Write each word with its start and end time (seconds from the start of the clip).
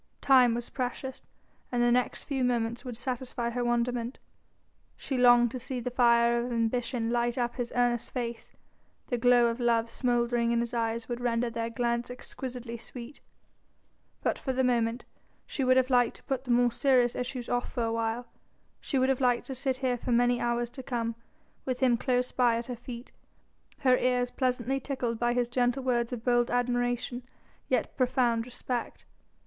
Time 0.21 0.55
was 0.55 0.71
precious, 0.71 1.21
and 1.71 1.83
the 1.83 1.91
next 1.91 2.23
few 2.23 2.43
moments 2.43 2.83
would 2.83 2.97
satisfy 2.97 3.51
her 3.51 3.63
wonderment. 3.63 4.17
She 4.97 5.15
longed 5.15 5.51
to 5.51 5.59
see 5.59 5.79
the 5.79 5.91
fire 5.91 6.39
of 6.43 6.51
ambition 6.51 7.11
light 7.11 7.37
up 7.37 7.57
his 7.57 7.71
earnest 7.75 8.09
face: 8.09 8.51
the 9.09 9.19
glow 9.19 9.45
of 9.45 9.59
love 9.59 9.91
smouldering 9.91 10.51
in 10.51 10.59
his 10.59 10.73
eyes 10.73 11.07
would 11.07 11.19
render 11.21 11.51
their 11.51 11.69
glance 11.69 12.09
exquisitely 12.09 12.79
sweet. 12.79 13.21
But 14.23 14.39
for 14.39 14.53
the 14.53 14.63
moment 14.63 15.05
she 15.45 15.63
would 15.63 15.77
have 15.77 15.91
liked 15.91 16.15
to 16.15 16.23
put 16.23 16.45
the 16.45 16.49
more 16.49 16.71
serious 16.71 17.15
issues 17.15 17.47
off 17.47 17.71
for 17.71 17.83
a 17.83 17.93
while, 17.93 18.25
she 18.79 18.97
would 18.97 19.09
have 19.09 19.21
liked 19.21 19.45
to 19.45 19.53
sit 19.53 19.77
here 19.85 19.97
for 19.99 20.11
many 20.11 20.39
hours 20.39 20.71
to 20.71 20.81
come, 20.81 21.13
with 21.63 21.79
him 21.79 21.95
close 21.95 22.31
by 22.31 22.55
at 22.57 22.65
her 22.65 22.75
feet, 22.75 23.11
her 23.81 23.95
ears 23.95 24.31
pleasantly 24.31 24.79
tickled 24.79 25.19
by 25.19 25.33
his 25.33 25.47
gentle 25.47 25.83
words 25.83 26.11
of 26.11 26.25
bold 26.25 26.49
admiration 26.49 27.21
yet 27.69 27.95
profound 27.97 28.47
respect. 28.47 29.05